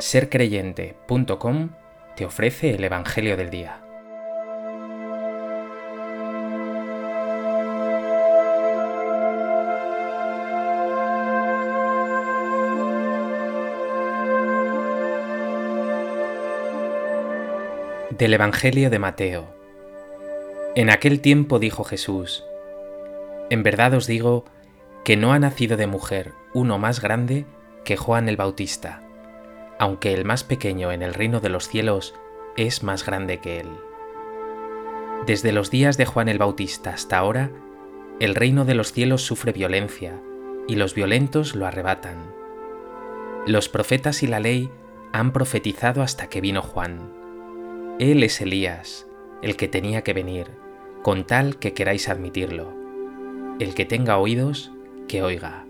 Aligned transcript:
sercreyente.com 0.00 1.70
te 2.14 2.24
ofrece 2.24 2.70
el 2.70 2.84
Evangelio 2.84 3.36
del 3.36 3.50
Día. 3.50 3.80
Del 18.10 18.34
Evangelio 18.34 18.90
de 18.90 18.98
Mateo. 18.98 19.46
En 20.76 20.90
aquel 20.90 21.20
tiempo 21.20 21.58
dijo 21.58 21.82
Jesús, 21.82 22.44
En 23.50 23.62
verdad 23.62 23.94
os 23.94 24.06
digo 24.06 24.44
que 25.04 25.16
no 25.16 25.32
ha 25.32 25.38
nacido 25.38 25.76
de 25.76 25.86
mujer 25.86 26.32
uno 26.54 26.78
más 26.78 27.00
grande 27.00 27.46
que 27.84 27.96
Juan 27.96 28.28
el 28.28 28.36
Bautista 28.36 29.07
aunque 29.78 30.12
el 30.12 30.24
más 30.24 30.44
pequeño 30.44 30.92
en 30.92 31.02
el 31.02 31.14
reino 31.14 31.40
de 31.40 31.48
los 31.48 31.68
cielos 31.68 32.14
es 32.56 32.82
más 32.82 33.06
grande 33.06 33.38
que 33.38 33.60
él. 33.60 33.68
Desde 35.26 35.52
los 35.52 35.70
días 35.70 35.96
de 35.96 36.06
Juan 36.06 36.28
el 36.28 36.38
Bautista 36.38 36.90
hasta 36.90 37.18
ahora, 37.18 37.50
el 38.20 38.34
reino 38.34 38.64
de 38.64 38.74
los 38.74 38.92
cielos 38.92 39.22
sufre 39.22 39.52
violencia, 39.52 40.20
y 40.66 40.76
los 40.76 40.94
violentos 40.94 41.54
lo 41.54 41.66
arrebatan. 41.66 42.34
Los 43.46 43.68
profetas 43.68 44.22
y 44.22 44.26
la 44.26 44.40
ley 44.40 44.70
han 45.12 45.32
profetizado 45.32 46.02
hasta 46.02 46.28
que 46.28 46.40
vino 46.40 46.62
Juan. 46.62 47.12
Él 47.98 48.22
es 48.22 48.40
Elías, 48.40 49.06
el 49.42 49.56
que 49.56 49.68
tenía 49.68 50.02
que 50.02 50.12
venir, 50.12 50.48
con 51.02 51.24
tal 51.24 51.58
que 51.58 51.72
queráis 51.72 52.08
admitirlo. 52.08 52.74
El 53.60 53.74
que 53.74 53.84
tenga 53.84 54.18
oídos, 54.18 54.72
que 55.06 55.22
oiga. 55.22 55.67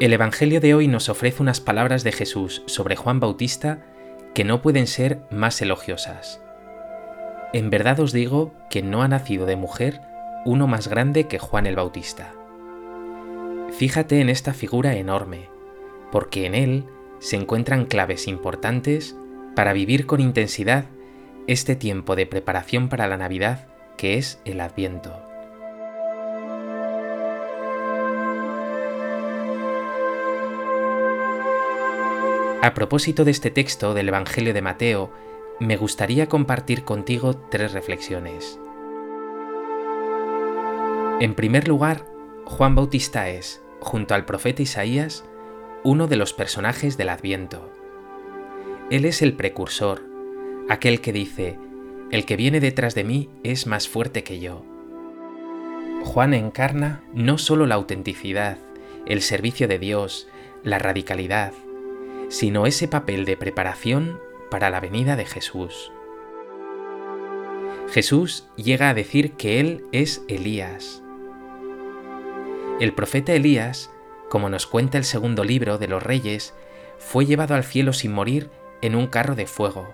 El 0.00 0.12
Evangelio 0.12 0.60
de 0.60 0.74
hoy 0.74 0.86
nos 0.86 1.08
ofrece 1.08 1.42
unas 1.42 1.60
palabras 1.60 2.04
de 2.04 2.12
Jesús 2.12 2.62
sobre 2.66 2.94
Juan 2.94 3.18
Bautista 3.18 3.84
que 4.32 4.44
no 4.44 4.62
pueden 4.62 4.86
ser 4.86 5.22
más 5.32 5.60
elogiosas. 5.60 6.40
En 7.52 7.68
verdad 7.68 7.98
os 7.98 8.12
digo 8.12 8.54
que 8.70 8.80
no 8.80 9.02
ha 9.02 9.08
nacido 9.08 9.44
de 9.44 9.56
mujer 9.56 10.00
uno 10.44 10.68
más 10.68 10.86
grande 10.86 11.26
que 11.26 11.40
Juan 11.40 11.66
el 11.66 11.74
Bautista. 11.74 12.32
Fíjate 13.72 14.20
en 14.20 14.28
esta 14.28 14.54
figura 14.54 14.94
enorme, 14.94 15.48
porque 16.12 16.46
en 16.46 16.54
él 16.54 16.84
se 17.18 17.34
encuentran 17.34 17.84
claves 17.84 18.28
importantes 18.28 19.16
para 19.56 19.72
vivir 19.72 20.06
con 20.06 20.20
intensidad 20.20 20.84
este 21.48 21.74
tiempo 21.74 22.14
de 22.14 22.26
preparación 22.26 22.88
para 22.88 23.08
la 23.08 23.16
Navidad 23.16 23.66
que 23.96 24.16
es 24.16 24.40
el 24.44 24.60
Adviento. 24.60 25.27
A 32.60 32.74
propósito 32.74 33.24
de 33.24 33.30
este 33.30 33.52
texto 33.52 33.94
del 33.94 34.08
Evangelio 34.08 34.52
de 34.52 34.62
Mateo, 34.62 35.12
me 35.60 35.76
gustaría 35.76 36.28
compartir 36.28 36.82
contigo 36.82 37.36
tres 37.36 37.72
reflexiones. 37.72 38.58
En 41.20 41.34
primer 41.34 41.68
lugar, 41.68 42.04
Juan 42.46 42.74
Bautista 42.74 43.28
es, 43.28 43.62
junto 43.78 44.14
al 44.14 44.24
profeta 44.24 44.60
Isaías, 44.60 45.24
uno 45.84 46.08
de 46.08 46.16
los 46.16 46.32
personajes 46.32 46.96
del 46.96 47.10
Adviento. 47.10 47.70
Él 48.90 49.04
es 49.04 49.22
el 49.22 49.34
precursor, 49.34 50.02
aquel 50.68 51.00
que 51.00 51.12
dice, 51.12 51.60
el 52.10 52.24
que 52.24 52.34
viene 52.34 52.58
detrás 52.58 52.96
de 52.96 53.04
mí 53.04 53.30
es 53.44 53.68
más 53.68 53.88
fuerte 53.88 54.24
que 54.24 54.40
yo. 54.40 54.64
Juan 56.02 56.34
encarna 56.34 57.04
no 57.14 57.38
solo 57.38 57.66
la 57.66 57.76
autenticidad, 57.76 58.58
el 59.06 59.22
servicio 59.22 59.68
de 59.68 59.78
Dios, 59.78 60.26
la 60.64 60.80
radicalidad, 60.80 61.52
sino 62.28 62.66
ese 62.66 62.88
papel 62.88 63.24
de 63.24 63.36
preparación 63.36 64.20
para 64.50 64.70
la 64.70 64.80
venida 64.80 65.16
de 65.16 65.24
Jesús. 65.24 65.92
Jesús 67.90 68.48
llega 68.56 68.90
a 68.90 68.94
decir 68.94 69.32
que 69.32 69.60
Él 69.60 69.86
es 69.92 70.22
Elías. 70.28 71.02
El 72.80 72.92
profeta 72.92 73.32
Elías, 73.32 73.90
como 74.28 74.50
nos 74.50 74.66
cuenta 74.66 74.98
el 74.98 75.04
segundo 75.04 75.42
libro 75.42 75.78
de 75.78 75.88
los 75.88 76.02
Reyes, 76.02 76.54
fue 76.98 77.24
llevado 77.24 77.54
al 77.54 77.64
cielo 77.64 77.92
sin 77.92 78.12
morir 78.12 78.50
en 78.82 78.94
un 78.94 79.06
carro 79.06 79.34
de 79.34 79.46
fuego, 79.46 79.92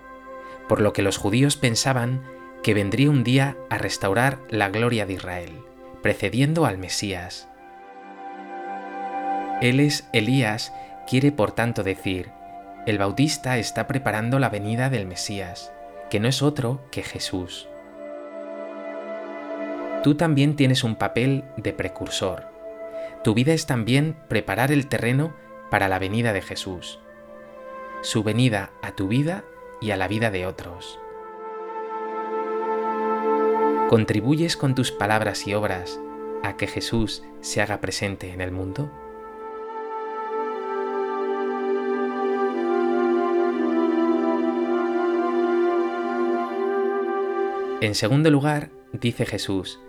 por 0.67 0.81
lo 0.81 0.93
que 0.93 1.01
los 1.01 1.17
judíos 1.17 1.55
pensaban 1.55 2.23
que 2.63 2.73
vendría 2.73 3.09
un 3.09 3.23
día 3.23 3.57
a 3.69 3.77
restaurar 3.77 4.39
la 4.49 4.69
gloria 4.69 5.05
de 5.05 5.13
Israel, 5.13 5.51
precediendo 6.01 6.65
al 6.65 6.77
Mesías. 6.77 7.47
Él 9.61 9.79
es 9.79 10.07
Elías 10.13 10.73
Quiere 11.07 11.31
por 11.31 11.51
tanto 11.51 11.83
decir, 11.83 12.31
el 12.87 12.97
Bautista 12.97 13.57
está 13.57 13.87
preparando 13.87 14.39
la 14.39 14.49
venida 14.49 14.89
del 14.89 15.05
Mesías, 15.05 15.71
que 16.09 16.19
no 16.19 16.27
es 16.27 16.41
otro 16.41 16.81
que 16.91 17.03
Jesús. 17.03 17.67
Tú 20.03 20.15
también 20.15 20.55
tienes 20.55 20.83
un 20.83 20.95
papel 20.95 21.43
de 21.57 21.73
precursor. 21.73 22.47
Tu 23.23 23.33
vida 23.33 23.53
es 23.53 23.65
también 23.65 24.15
preparar 24.27 24.71
el 24.71 24.87
terreno 24.87 25.35
para 25.69 25.87
la 25.87 25.99
venida 25.99 26.33
de 26.33 26.41
Jesús, 26.41 26.99
su 28.01 28.23
venida 28.23 28.71
a 28.81 28.91
tu 28.91 29.07
vida 29.07 29.43
y 29.81 29.91
a 29.91 29.97
la 29.97 30.07
vida 30.07 30.31
de 30.31 30.45
otros. 30.45 30.99
¿Contribuyes 33.89 34.57
con 34.57 34.73
tus 34.73 34.91
palabras 34.91 35.45
y 35.47 35.53
obras 35.53 35.99
a 36.43 36.57
que 36.57 36.65
Jesús 36.65 37.23
se 37.41 37.61
haga 37.61 37.81
presente 37.81 38.31
en 38.31 38.41
el 38.41 38.51
mundo? 38.51 38.91
En 47.81 47.93
segundo 47.93 48.31
lugar, 48.31 48.69
dice 48.93 49.25
Jesús, 49.25 49.81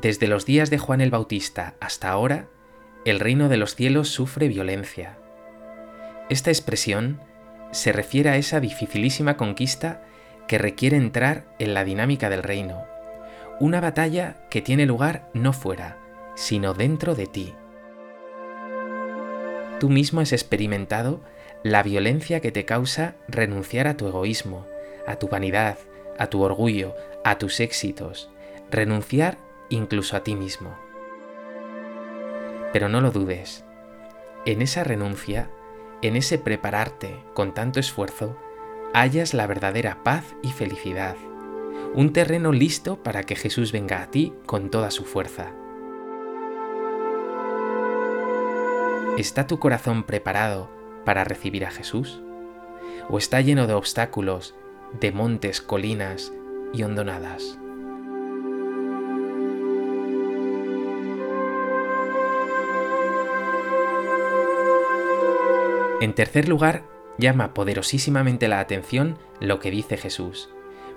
desde 0.00 0.26
los 0.26 0.46
días 0.46 0.70
de 0.70 0.78
Juan 0.78 1.02
el 1.02 1.10
Bautista 1.10 1.74
hasta 1.80 2.08
ahora, 2.08 2.48
el 3.04 3.20
reino 3.20 3.50
de 3.50 3.58
los 3.58 3.74
cielos 3.74 4.08
sufre 4.08 4.48
violencia. 4.48 5.18
Esta 6.30 6.50
expresión 6.50 7.20
se 7.72 7.92
refiere 7.92 8.30
a 8.30 8.36
esa 8.36 8.58
dificilísima 8.58 9.36
conquista 9.36 10.02
que 10.48 10.56
requiere 10.56 10.96
entrar 10.96 11.44
en 11.58 11.74
la 11.74 11.84
dinámica 11.84 12.30
del 12.30 12.42
reino, 12.42 12.84
una 13.60 13.82
batalla 13.82 14.36
que 14.48 14.62
tiene 14.62 14.86
lugar 14.86 15.28
no 15.34 15.52
fuera, 15.52 15.98
sino 16.36 16.72
dentro 16.72 17.14
de 17.14 17.26
ti. 17.26 17.54
Tú 19.78 19.90
mismo 19.90 20.22
has 20.22 20.32
experimentado 20.32 21.20
la 21.62 21.82
violencia 21.82 22.40
que 22.40 22.50
te 22.50 22.64
causa 22.64 23.14
renunciar 23.28 23.88
a 23.88 23.96
tu 23.98 24.08
egoísmo, 24.08 24.66
a 25.06 25.16
tu 25.16 25.28
vanidad, 25.28 25.76
a 26.18 26.28
tu 26.28 26.42
orgullo, 26.42 26.94
a 27.24 27.38
tus 27.38 27.60
éxitos, 27.60 28.30
renunciar 28.70 29.38
incluso 29.68 30.16
a 30.16 30.22
ti 30.22 30.34
mismo. 30.34 30.76
Pero 32.72 32.88
no 32.88 33.00
lo 33.00 33.10
dudes, 33.10 33.64
en 34.44 34.62
esa 34.62 34.84
renuncia, 34.84 35.50
en 36.02 36.16
ese 36.16 36.38
prepararte 36.38 37.16
con 37.34 37.54
tanto 37.54 37.80
esfuerzo, 37.80 38.36
hallas 38.92 39.34
la 39.34 39.46
verdadera 39.46 40.02
paz 40.04 40.24
y 40.42 40.52
felicidad, 40.52 41.16
un 41.94 42.12
terreno 42.12 42.52
listo 42.52 43.02
para 43.02 43.22
que 43.22 43.36
Jesús 43.36 43.72
venga 43.72 44.02
a 44.02 44.10
ti 44.10 44.32
con 44.46 44.70
toda 44.70 44.90
su 44.90 45.04
fuerza. 45.04 45.52
¿Está 49.16 49.46
tu 49.46 49.58
corazón 49.58 50.04
preparado 50.04 50.68
para 51.06 51.24
recibir 51.24 51.64
a 51.64 51.70
Jesús? 51.70 52.20
¿O 53.08 53.16
está 53.16 53.40
lleno 53.40 53.66
de 53.66 53.72
obstáculos 53.72 54.54
de 55.00 55.12
montes, 55.12 55.60
colinas 55.60 56.32
y 56.72 56.82
hondonadas. 56.82 57.58
En 66.00 66.14
tercer 66.14 66.48
lugar, 66.48 66.82
llama 67.18 67.54
poderosísimamente 67.54 68.48
la 68.48 68.60
atención 68.60 69.18
lo 69.40 69.60
que 69.60 69.70
dice 69.70 69.96
Jesús. 69.96 70.50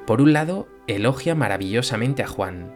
Por 0.05 0.21
un 0.21 0.33
lado, 0.33 0.67
elogia 0.87 1.35
maravillosamente 1.35 2.23
a 2.23 2.27
Juan. 2.27 2.75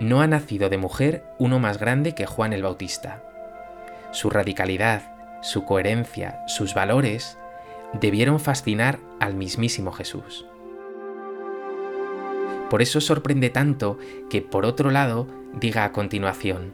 No 0.00 0.20
ha 0.20 0.26
nacido 0.26 0.68
de 0.68 0.78
mujer 0.78 1.24
uno 1.38 1.58
más 1.58 1.78
grande 1.78 2.14
que 2.14 2.26
Juan 2.26 2.52
el 2.52 2.62
Bautista. 2.62 3.22
Su 4.12 4.30
radicalidad, 4.30 5.14
su 5.42 5.64
coherencia, 5.64 6.40
sus 6.46 6.74
valores 6.74 7.38
debieron 7.92 8.40
fascinar 8.40 9.00
al 9.18 9.34
mismísimo 9.34 9.92
Jesús. 9.92 10.46
Por 12.68 12.82
eso 12.82 13.00
sorprende 13.00 13.50
tanto 13.50 13.98
que, 14.28 14.42
por 14.42 14.64
otro 14.64 14.90
lado, 14.90 15.26
diga 15.54 15.84
a 15.84 15.92
continuación, 15.92 16.72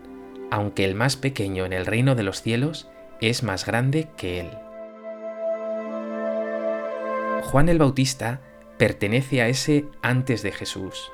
aunque 0.50 0.84
el 0.84 0.94
más 0.94 1.16
pequeño 1.16 1.64
en 1.64 1.72
el 1.72 1.86
reino 1.86 2.14
de 2.14 2.22
los 2.22 2.42
cielos 2.42 2.88
es 3.20 3.42
más 3.42 3.64
grande 3.64 4.08
que 4.16 4.40
él. 4.40 4.50
Juan 7.42 7.68
el 7.68 7.78
Bautista 7.78 8.40
pertenece 8.76 9.40
a 9.40 9.48
ese 9.48 9.86
antes 10.02 10.42
de 10.42 10.52
Jesús. 10.52 11.10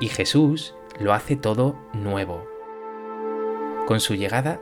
Y 0.00 0.08
Jesús 0.08 0.74
lo 1.00 1.12
hace 1.12 1.34
todo 1.34 1.76
nuevo. 1.92 2.46
Con 3.86 4.00
su 4.00 4.14
llegada, 4.14 4.60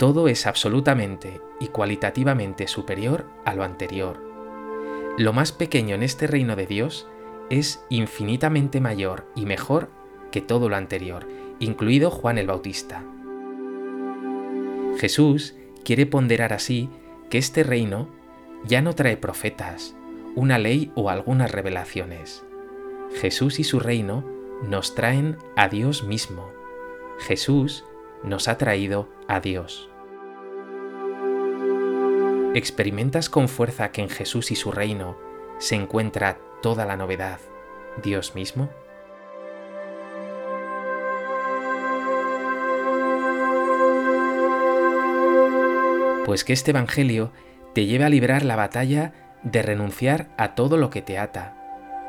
todo 0.00 0.28
es 0.28 0.46
absolutamente 0.46 1.42
y 1.60 1.66
cualitativamente 1.66 2.68
superior 2.68 3.26
a 3.44 3.54
lo 3.54 3.64
anterior. 3.64 4.18
Lo 5.18 5.34
más 5.34 5.52
pequeño 5.52 5.94
en 5.94 6.02
este 6.02 6.26
reino 6.26 6.56
de 6.56 6.64
Dios 6.64 7.06
es 7.50 7.84
infinitamente 7.90 8.80
mayor 8.80 9.26
y 9.36 9.44
mejor 9.44 9.90
que 10.32 10.40
todo 10.40 10.70
lo 10.70 10.76
anterior, 10.76 11.28
incluido 11.58 12.10
Juan 12.10 12.38
el 12.38 12.46
Bautista. 12.46 13.04
Jesús 14.96 15.54
quiere 15.84 16.06
ponderar 16.06 16.54
así 16.54 16.88
que 17.28 17.36
este 17.36 17.62
reino 17.62 18.08
ya 18.64 18.80
no 18.80 18.94
trae 18.94 19.18
profetas, 19.18 19.94
una 20.34 20.56
ley 20.56 20.90
o 20.94 21.10
algunas 21.10 21.52
revelaciones. 21.52 22.42
Jesús 23.20 23.60
y 23.60 23.64
su 23.64 23.80
reino 23.80 24.24
nos 24.66 24.94
traen 24.94 25.36
a 25.56 25.68
Dios 25.68 26.04
mismo. 26.04 26.50
Jesús 27.18 27.84
nos 28.24 28.48
ha 28.48 28.56
traído 28.56 29.10
a 29.28 29.40
Dios. 29.40 29.89
¿Experimentas 32.52 33.30
con 33.30 33.48
fuerza 33.48 33.92
que 33.92 34.02
en 34.02 34.08
Jesús 34.08 34.50
y 34.50 34.56
su 34.56 34.72
reino 34.72 35.16
se 35.58 35.76
encuentra 35.76 36.38
toda 36.62 36.84
la 36.84 36.96
novedad, 36.96 37.38
Dios 38.02 38.34
mismo? 38.34 38.68
Pues 46.24 46.42
que 46.42 46.52
este 46.52 46.72
Evangelio 46.72 47.30
te 47.72 47.86
lleve 47.86 48.02
a 48.02 48.08
librar 48.08 48.44
la 48.44 48.56
batalla 48.56 49.12
de 49.44 49.62
renunciar 49.62 50.26
a 50.36 50.56
todo 50.56 50.76
lo 50.76 50.90
que 50.90 51.02
te 51.02 51.18
ata, 51.18 51.56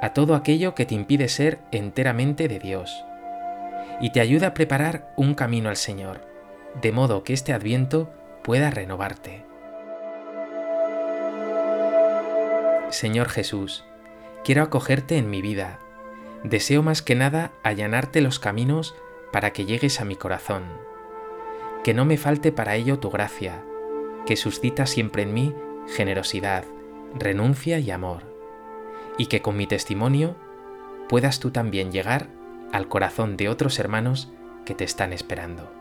a 0.01 0.13
todo 0.13 0.33
aquello 0.33 0.73
que 0.73 0.87
te 0.87 0.95
impide 0.95 1.27
ser 1.27 1.59
enteramente 1.71 2.47
de 2.47 2.57
Dios, 2.57 3.05
y 3.99 4.11
te 4.11 4.21
ayude 4.21 4.47
a 4.47 4.55
preparar 4.55 5.13
un 5.17 5.35
camino 5.35 5.69
al 5.69 5.77
Señor, 5.77 6.27
de 6.81 6.91
modo 6.91 7.23
que 7.23 7.33
este 7.33 7.53
adviento 7.53 8.11
pueda 8.44 8.71
renovarte. 8.71 9.50
Señor 12.91 13.29
Jesús, 13.29 13.85
quiero 14.43 14.63
acogerte 14.63 15.17
en 15.17 15.29
mi 15.29 15.41
vida. 15.41 15.79
Deseo 16.43 16.83
más 16.83 17.01
que 17.01 17.15
nada 17.15 17.53
allanarte 17.63 18.19
los 18.19 18.38
caminos 18.38 18.95
para 19.31 19.53
que 19.53 19.65
llegues 19.65 20.01
a 20.01 20.05
mi 20.05 20.17
corazón. 20.17 20.63
Que 21.85 21.93
no 21.93 22.03
me 22.03 22.17
falte 22.17 22.51
para 22.51 22.75
ello 22.75 22.99
tu 22.99 23.09
gracia, 23.09 23.63
que 24.25 24.35
suscita 24.35 24.85
siempre 24.85 25.23
en 25.23 25.33
mí 25.33 25.55
generosidad, 25.95 26.65
renuncia 27.15 27.79
y 27.79 27.91
amor, 27.91 28.23
y 29.17 29.27
que 29.27 29.41
con 29.41 29.55
mi 29.55 29.67
testimonio 29.67 30.35
puedas 31.07 31.39
tú 31.39 31.51
también 31.51 31.94
llegar 31.94 32.27
al 32.73 32.89
corazón 32.89 33.37
de 33.37 33.47
otros 33.47 33.79
hermanos 33.79 34.31
que 34.65 34.75
te 34.75 34.83
están 34.83 35.13
esperando. 35.13 35.81